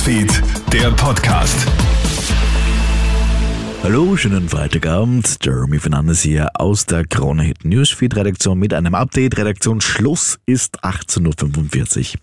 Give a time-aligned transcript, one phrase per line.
[0.00, 1.66] Newsfeed, der Podcast.
[3.82, 5.36] Hallo, schönen Freitagabend.
[5.42, 9.36] Jeremy Fernandes hier aus der Krone Hit Newsfeed Redaktion mit einem Update.
[9.36, 12.20] Redaktion Schluss ist 18.45 Uhr.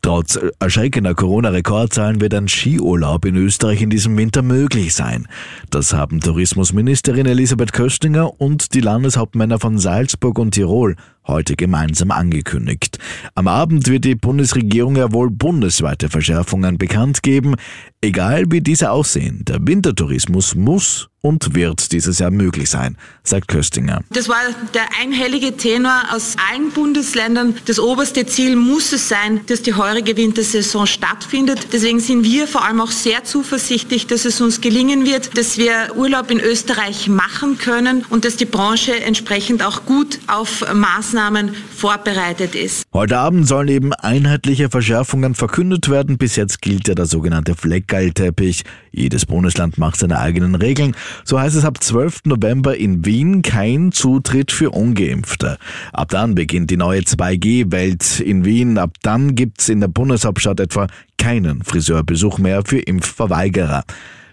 [0.00, 5.26] Trotz erschreckender Corona-Rekordzahlen wird ein Skiurlaub in Österreich in diesem Winter möglich sein.
[5.70, 10.94] Das haben Tourismusministerin Elisabeth Köstinger und die Landeshauptmänner von Salzburg und Tirol
[11.28, 12.98] heute gemeinsam angekündigt.
[13.34, 17.54] Am Abend wird die Bundesregierung ja wohl bundesweite Verschärfungen bekannt geben.
[18.00, 24.02] Egal wie diese aussehen, der Wintertourismus muss und wird dieses Jahr möglich sein, sagt Köstinger.
[24.10, 24.40] Das war
[24.74, 27.56] der einhellige Tenor aus allen Bundesländern.
[27.66, 31.68] Das oberste Ziel muss es sein, dass die heurige Wintersaison stattfindet.
[31.72, 35.96] Deswegen sind wir vor allem auch sehr zuversichtlich, dass es uns gelingen wird, dass wir
[35.96, 42.54] Urlaub in Österreich machen können und dass die Branche entsprechend auch gut auf Maßnahmen vorbereitet
[42.54, 42.87] ist.
[42.98, 46.18] Heute Abend sollen eben einheitliche Verschärfungen verkündet werden.
[46.18, 48.64] Bis jetzt gilt ja der sogenannte Fleckgeilteppich.
[48.90, 50.96] Jedes Bundesland macht seine eigenen Regeln.
[51.22, 52.22] So heißt es ab 12.
[52.24, 55.58] November in Wien kein Zutritt für Ungeimpfte.
[55.92, 58.78] Ab dann beginnt die neue 2G-Welt in Wien.
[58.78, 63.84] Ab dann gibt's in der Bundeshauptstadt etwa keinen Friseurbesuch mehr für Impfverweigerer.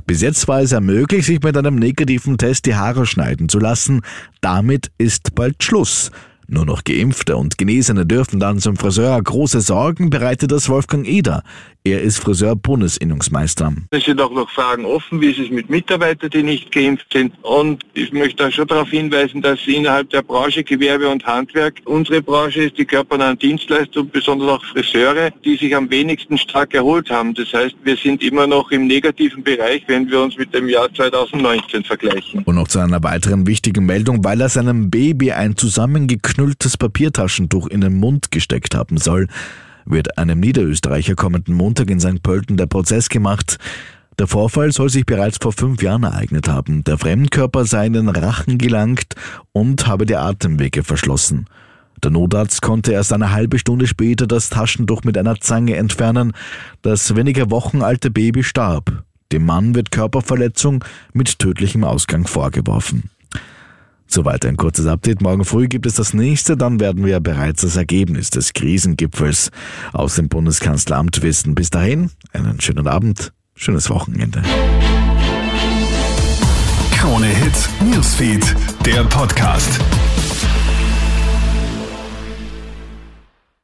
[0.08, 3.60] Bis jetzt war es ja möglich, sich mit einem negativen Test die Haare schneiden zu
[3.60, 4.02] lassen.
[4.42, 6.10] Damit ist bald Schluss.
[6.48, 9.22] Nur noch Geimpfte und Genesene dürfen dann zum Friseur.
[9.22, 11.44] Große Sorgen bereitet das Wolfgang Eder.
[11.84, 13.72] Er ist Friseur-Bundesinnungsmeister.
[13.92, 17.32] Es sind auch noch Fragen offen, wie ist es mit Mitarbeitern, die nicht geimpft sind.
[17.44, 22.24] Und ich möchte auch schon darauf hinweisen, dass innerhalb der Branche Gewerbe und Handwerk, unsere
[22.24, 27.36] Branche ist die körpernahen Dienstleistungen, besonders auch Friseure, die sich am wenigsten stark erholt haben.
[27.36, 30.92] Das heißt, wir sind immer noch im negativen Bereich, wenn wir uns mit dem Jahr
[30.92, 32.42] 2019 vergleichen.
[32.46, 35.56] Und noch zu einer weiteren wichtigen Meldung, weil er seinem Baby ein
[36.36, 39.28] zusammengeknülltes Papiertaschentuch in den Mund gesteckt haben soll
[39.86, 42.24] wird einem Niederösterreicher kommenden Montag in St.
[42.24, 43.60] Pölten der Prozess gemacht.
[44.18, 46.84] Der Vorfall soll sich bereits vor fünf Jahren ereignet haben.
[46.84, 49.14] Der Fremdkörper sei in den Rachen gelangt
[49.52, 51.46] und habe die Atemwege verschlossen.
[52.04, 56.34] Der Notarzt konnte erst eine halbe Stunde später das Taschentuch mit einer Zange entfernen.
[56.82, 59.04] Das wenige Wochen alte Baby starb.
[59.32, 60.84] Dem Mann wird Körperverletzung
[61.14, 63.12] mit tödlichem Ausgang vorgeworfen.
[64.16, 65.22] Soweit ein kurzes Update.
[65.22, 69.52] Morgen früh gibt es das nächste, dann werden wir bereits das Ergebnis des Krisengipfels
[69.92, 71.54] aus dem Bundeskanzleramt wissen.
[71.54, 74.42] Bis dahin, einen schönen Abend, schönes Wochenende.
[76.94, 78.56] Krone Hits, Newsfeed,
[78.86, 79.82] der Podcast.